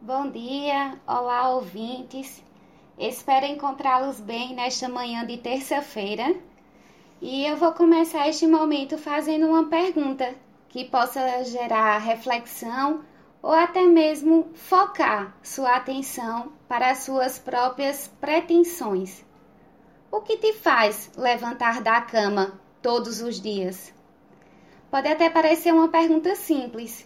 [0.00, 2.40] Bom dia, olá ouvintes.
[2.96, 6.36] Espero encontrá-los bem nesta manhã de terça-feira.
[7.20, 10.36] E eu vou começar este momento fazendo uma pergunta
[10.68, 13.02] que possa gerar reflexão
[13.42, 19.26] ou até mesmo focar sua atenção para as suas próprias pretensões.
[20.12, 23.92] O que te faz levantar da cama todos os dias?
[24.92, 27.04] Pode até parecer uma pergunta simples,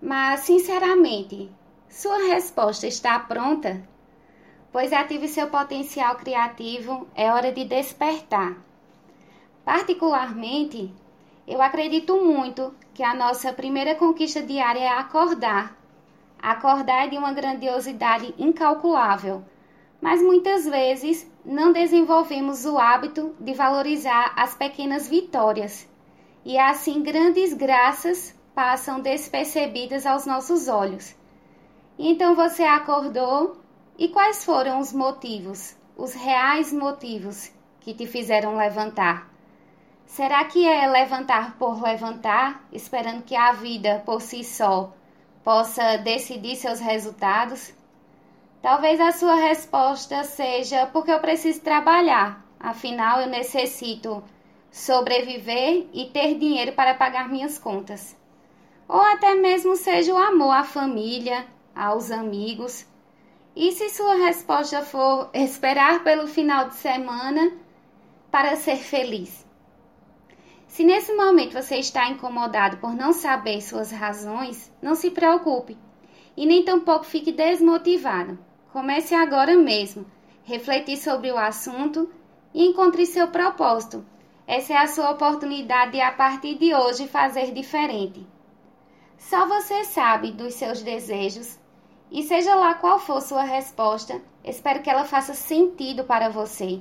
[0.00, 1.50] mas sinceramente,
[1.94, 3.80] sua resposta está pronta?
[4.72, 8.56] Pois ative seu potencial criativo, é hora de despertar.
[9.64, 10.92] Particularmente,
[11.46, 15.78] eu acredito muito que a nossa primeira conquista diária é acordar.
[16.36, 19.44] Acordar é de uma grandiosidade incalculável,
[20.02, 25.88] mas muitas vezes não desenvolvemos o hábito de valorizar as pequenas vitórias.
[26.44, 31.14] E assim grandes graças passam despercebidas aos nossos olhos.
[31.98, 33.56] Então você acordou
[33.96, 39.30] e quais foram os motivos, os reais motivos que te fizeram levantar?
[40.04, 44.92] Será que é levantar por levantar, esperando que a vida por si só
[45.44, 47.72] possa decidir seus resultados?
[48.60, 54.22] Talvez a sua resposta seja porque eu preciso trabalhar, afinal eu necessito
[54.70, 58.16] sobreviver e ter dinheiro para pagar minhas contas.
[58.88, 62.86] Ou até mesmo seja o amor à família, aos amigos.
[63.56, 67.52] E se sua resposta for esperar pelo final de semana
[68.30, 69.44] para ser feliz?
[70.66, 75.78] Se nesse momento você está incomodado por não saber suas razões, não se preocupe
[76.36, 78.36] e nem tampouco fique desmotivado.
[78.72, 80.04] Comece agora mesmo,
[80.42, 82.10] refletir sobre o assunto
[82.52, 84.04] e encontre seu propósito.
[84.46, 88.26] Essa é a sua oportunidade de, a partir de hoje, fazer diferente.
[89.16, 91.58] Só você sabe dos seus desejos
[92.10, 96.80] e seja lá qual for sua resposta, espero que ela faça sentido para você.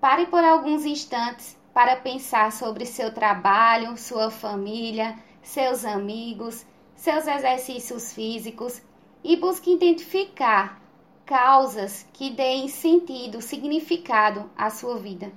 [0.00, 6.64] Pare por alguns instantes para pensar sobre seu trabalho, sua família, seus amigos,
[6.94, 8.82] seus exercícios físicos
[9.22, 10.80] e busque identificar
[11.24, 15.32] causas que deem sentido, significado à sua vida.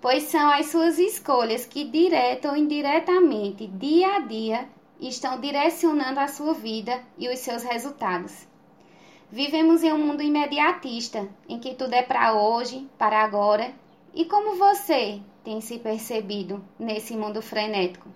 [0.00, 4.68] Pois são as suas escolhas que, direta ou indiretamente, dia a dia,
[5.08, 8.46] estão direcionando a sua vida e os seus resultados.
[9.30, 13.72] Vivemos em um mundo imediatista, em que tudo é para hoje, para agora,
[14.12, 18.08] e como você tem se percebido nesse mundo frenético?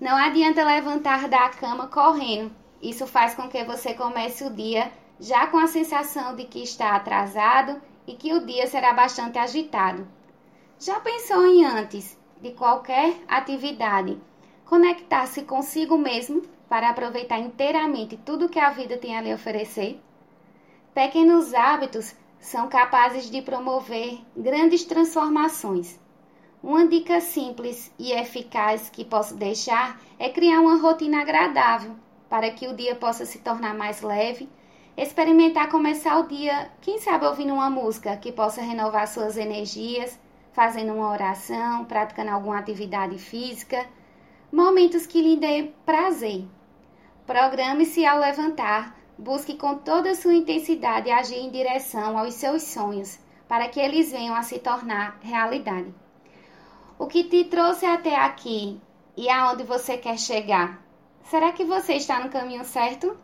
[0.00, 2.50] Não adianta levantar da cama correndo.
[2.80, 6.96] Isso faz com que você comece o dia já com a sensação de que está
[6.96, 10.08] atrasado e que o dia será bastante agitado.
[10.78, 14.18] Já pensou em antes de qualquer atividade
[14.70, 20.00] conectar-se consigo mesmo para aproveitar inteiramente tudo que a vida tem a lhe oferecer?
[20.94, 25.98] Pequenos hábitos são capazes de promover grandes transformações.
[26.62, 31.96] Uma dica simples e eficaz que posso deixar é criar uma rotina agradável
[32.28, 34.48] para que o dia possa se tornar mais leve.
[34.96, 40.16] Experimentar começar o dia, quem sabe ouvindo uma música que possa renovar suas energias,
[40.52, 43.84] fazendo uma oração, praticando alguma atividade física
[44.52, 46.44] Momentos que lhe dê prazer.
[47.24, 53.16] Programe-se ao levantar, busque com toda a sua intensidade agir em direção aos seus sonhos,
[53.46, 55.94] para que eles venham a se tornar realidade.
[56.98, 58.80] O que te trouxe até aqui
[59.16, 60.82] e aonde você quer chegar?
[61.22, 63.16] Será que você está no caminho certo?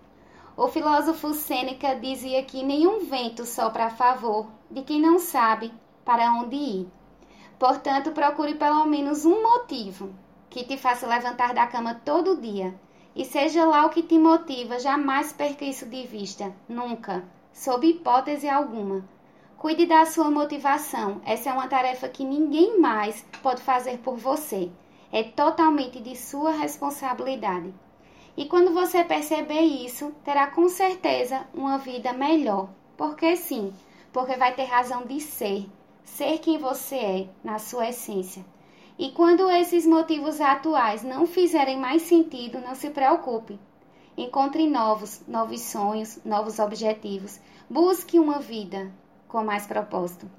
[0.57, 6.31] O filósofo Sêneca dizia que nenhum vento sopra a favor de quem não sabe para
[6.35, 6.89] onde ir.
[7.59, 10.15] Portanto, procure pelo menos um motivo
[10.51, 12.75] que te faça levantar da cama todo dia.
[13.15, 18.49] E seja lá o que te motiva, jamais perca isso de vista, nunca, sob hipótese
[18.49, 19.05] alguma.
[19.57, 24.71] Cuide da sua motivação, essa é uma tarefa que ninguém mais pode fazer por você.
[25.11, 27.73] É totalmente de sua responsabilidade.
[28.37, 32.69] E quando você perceber isso, terá com certeza uma vida melhor.
[32.99, 33.73] Porque sim,
[34.13, 35.67] porque vai ter razão de ser,
[36.05, 38.45] ser quem você é na sua essência.
[38.99, 43.59] E quando esses motivos atuais não fizerem mais sentido, não se preocupe.
[44.17, 47.39] Encontre novos, novos sonhos, novos objetivos.
[47.69, 48.91] Busque uma vida
[49.29, 50.31] com mais propósito.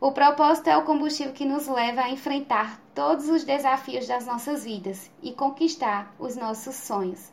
[0.00, 4.64] O propósito é o combustível que nos leva a enfrentar todos os desafios das nossas
[4.64, 7.32] vidas e conquistar os nossos sonhos.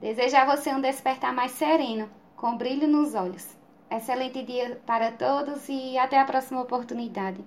[0.00, 3.46] Desejo a você um despertar mais sereno, com brilho nos olhos.
[3.90, 7.44] Excelente dia para todos e até a próxima oportunidade.